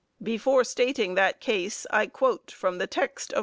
[0.23, 3.39] Before stating that case I quote from the text of G.